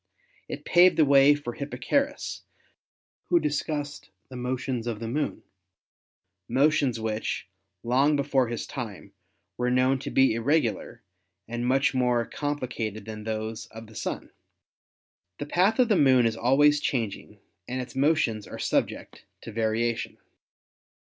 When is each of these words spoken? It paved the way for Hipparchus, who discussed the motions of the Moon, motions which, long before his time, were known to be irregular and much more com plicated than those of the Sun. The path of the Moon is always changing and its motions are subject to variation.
It 0.49 0.65
paved 0.65 0.97
the 0.97 1.05
way 1.05 1.35
for 1.35 1.53
Hipparchus, 1.53 2.41
who 3.29 3.39
discussed 3.39 4.09
the 4.29 4.35
motions 4.35 4.87
of 4.87 4.99
the 4.99 5.07
Moon, 5.07 5.43
motions 6.49 6.99
which, 6.99 7.47
long 7.83 8.15
before 8.15 8.47
his 8.47 8.65
time, 8.65 9.13
were 9.57 9.69
known 9.69 9.99
to 9.99 10.09
be 10.09 10.33
irregular 10.33 11.03
and 11.47 11.67
much 11.67 11.93
more 11.93 12.25
com 12.25 12.57
plicated 12.59 13.05
than 13.05 13.25
those 13.25 13.67
of 13.67 13.85
the 13.85 13.93
Sun. 13.93 14.31
The 15.37 15.45
path 15.45 15.77
of 15.77 15.87
the 15.87 15.95
Moon 15.95 16.25
is 16.25 16.35
always 16.35 16.79
changing 16.79 17.37
and 17.67 17.79
its 17.79 17.95
motions 17.95 18.47
are 18.47 18.57
subject 18.57 19.25
to 19.41 19.51
variation. 19.51 20.17